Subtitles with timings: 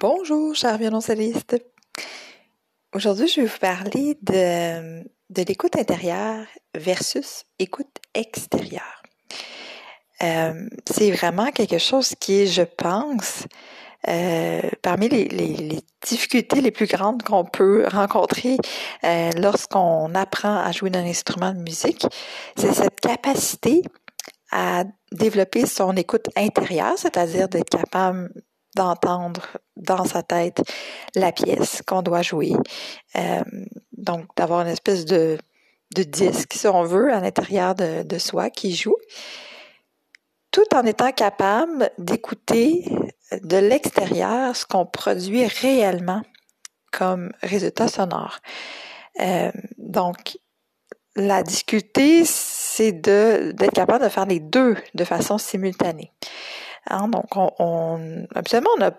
[0.00, 1.56] Bonjour, chers violoncellistes.
[2.94, 5.02] Aujourd'hui, je vais vous parler de,
[5.44, 9.02] l'écoute intérieure versus écoute extérieure.
[10.22, 13.42] Euh, c'est vraiment quelque chose qui je pense,
[14.06, 18.56] euh, parmi les, difficultés les plus grandes qu'on peut rencontrer
[19.02, 22.06] euh, lorsqu'on apprend à jouer d'un instrument de musique,
[22.56, 23.82] c'est cette capacité
[24.52, 28.30] à développer son écoute intérieure, c'est-à-dire d'être capable
[28.78, 30.62] d'entendre dans sa tête
[31.14, 32.52] la pièce qu'on doit jouer.
[33.16, 33.42] Euh,
[33.92, 35.38] donc, d'avoir une espèce de,
[35.94, 38.96] disque, si on veut, à l'intérieur de, de soi qui joue,
[40.50, 42.84] tout en étant capable d'écouter
[43.42, 46.22] de l'extérieur ce qu'on produit réellement
[46.92, 48.38] comme résultat sonore.
[49.20, 50.38] Euh, donc,
[51.16, 56.12] la difficulté, c'est d'être capable de faire les deux de façon simultanée.
[56.88, 58.90] Hein, donc, on, on, absolument, on a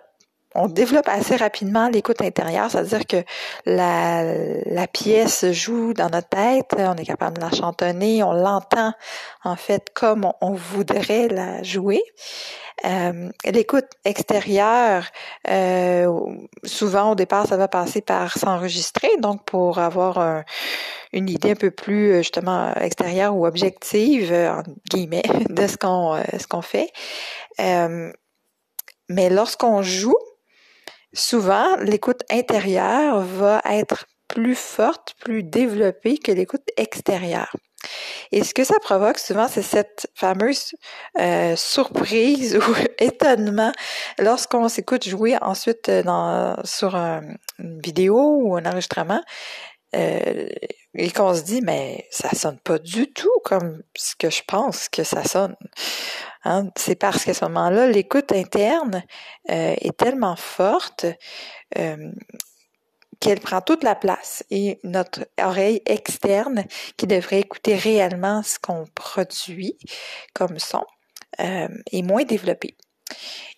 [0.55, 3.23] on développe assez rapidement l'écoute intérieure, c'est-à-dire que
[3.65, 4.23] la,
[4.65, 8.93] la pièce joue dans notre tête, on est capable de la chantonner, on l'entend
[9.43, 12.01] en fait comme on, voudrait la jouer.
[12.85, 15.05] Euh, l'écoute extérieure,
[15.49, 16.07] euh,
[16.63, 20.43] souvent au départ, ça va passer par s'enregistrer, donc pour avoir
[21.11, 26.47] une idée un peu plus justement extérieure ou objective, en guillemets, de ce qu'on ce
[26.47, 26.91] qu'on fait.
[27.59, 28.11] Euh,
[29.09, 30.17] mais lorsqu'on joue,
[31.13, 37.51] souvent, l'écoute intérieure va être plus forte, plus développée que l'écoute extérieure.
[38.31, 40.73] Et ce que ça provoque souvent, c'est cette fameuse
[41.17, 43.71] euh, surprise ou étonnement
[44.19, 47.37] lorsqu'on s'écoute jouer ensuite euh, dans, sur une
[47.81, 49.23] vidéo ou un enregistrement
[49.95, 50.47] euh,
[50.93, 54.87] et qu'on se dit mais ça sonne pas du tout comme ce que je pense
[54.87, 55.55] que ça sonne.
[56.43, 59.03] Hein, c'est parce qu'à ce moment-là, l'écoute interne
[59.49, 61.05] euh, est tellement forte
[61.77, 62.11] euh,
[63.19, 66.65] qu'elle prend toute la place et notre oreille externe
[66.95, 69.77] qui devrait écouter réellement ce qu'on produit
[70.33, 70.83] comme son
[71.37, 72.75] est moins développée.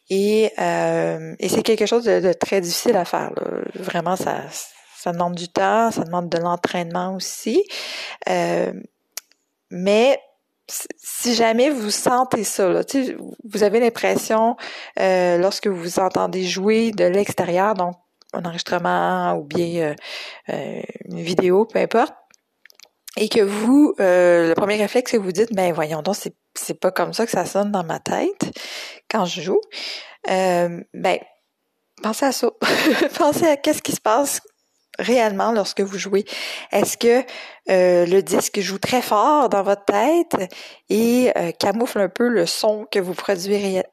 [0.10, 3.32] Et, c'est quelque chose de, très difficile à faire.
[3.76, 4.44] Vraiment, ça,
[5.02, 7.64] ça demande du temps, ça demande de l'entraînement aussi.
[9.70, 10.20] mais
[10.98, 12.82] si jamais vous sentez ça, là,
[13.44, 14.56] vous avez l'impression,
[15.00, 17.96] euh, lorsque vous entendez jouer de l'extérieur, donc
[18.34, 19.96] un enregistrement ou bien euh,
[20.50, 22.14] euh, une vidéo, peu importe,
[23.18, 26.92] et que vous, le premier réflexe que vous dites, ben voyons donc, c'est, c'est pas
[26.92, 28.58] comme ça que ça sonne dans ma tête
[29.10, 29.62] quand je joue,
[30.26, 31.20] ben
[32.02, 32.50] pensez à ça.
[33.18, 34.40] pensez à qu'est-ce qui se passe
[35.00, 36.26] réellement lorsque vous jouez?
[36.72, 37.24] Est-ce que
[37.70, 40.52] euh, le disque joue très fort dans votre tête
[40.90, 43.86] et euh, camoufle un peu le son que vous produisez,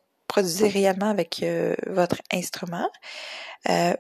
[0.69, 2.88] réellement avec euh, votre instrument?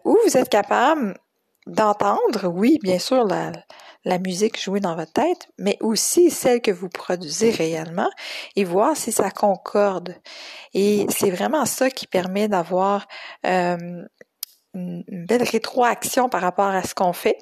[0.04, 1.18] ou vous êtes capable
[1.66, 3.52] d'entendre, oui, bien sûr, la,
[4.04, 8.08] la musique jouée dans votre tête, mais aussi celle que vous produisez réellement
[8.56, 10.14] et voir si ça concorde.
[10.72, 13.06] Et c'est vraiment ça qui permet d'avoir
[14.74, 17.38] une belle rétroaction par rapport à ce qu'on fait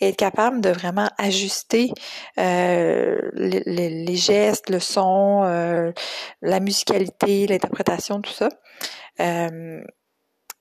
[0.00, 1.92] et être capable de vraiment ajuster
[2.38, 5.92] euh, les, gestes, le son, euh,
[6.42, 8.48] la musicalité, l'interprétation, tout ça.
[9.20, 9.82] Euh,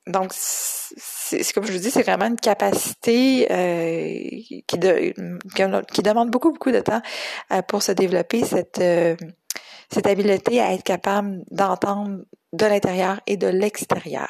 [0.05, 3.47] donc, c'est comme je vous dis, c'est vraiment une capacité
[4.67, 7.01] qui, qui, demande beaucoup, beaucoup de temps
[7.69, 8.81] pour se développer cette
[9.93, 14.29] cette habileté à être capable d'entendre de l'intérieur et de l'extérieur.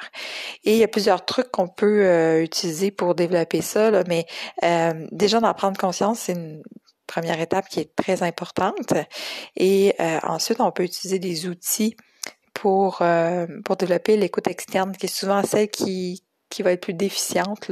[0.63, 4.25] Et il y a plusieurs trucs qu'on peut euh, utiliser pour développer ça, mais
[4.63, 6.63] euh, déjà d'en prendre conscience, c'est une
[7.05, 8.93] première étape qui est très importante.
[9.57, 11.95] Et euh, ensuite, on peut utiliser des outils
[12.53, 13.01] pour
[13.65, 17.69] pour développer l'écoute externe, qui est souvent celle qui qui va être plus déficiente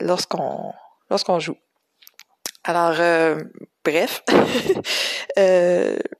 [0.00, 0.72] lorsqu'on
[1.10, 1.56] lorsqu'on joue.
[2.62, 2.94] Alors,
[3.84, 4.22] bref,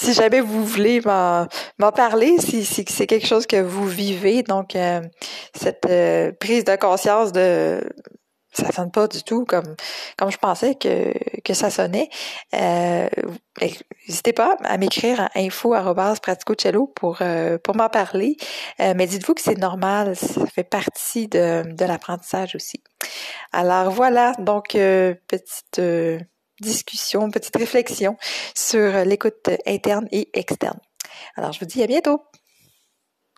[0.00, 4.74] si jamais vous voulez m'en parler, si, si c'est quelque chose que vous vivez, donc
[4.74, 5.02] euh,
[5.54, 7.80] cette euh, prise de conscience de
[8.52, 9.76] ça sonne pas du tout comme
[10.16, 11.12] comme je pensais que
[11.44, 12.08] que ça sonnait.
[12.54, 13.08] Euh,
[14.08, 17.22] n'hésitez pas à m'écrire à info@praticocello pour
[17.62, 18.36] pour m'en parler.
[18.78, 22.82] mais dites-vous que c'est normal, ça fait partie de de l'apprentissage aussi.
[23.52, 25.80] Alors voilà, donc petite
[26.60, 28.16] discussion, petite réflexion
[28.54, 30.78] sur l'écoute interne et externe.
[31.36, 32.22] Alors, je vous dis à bientôt.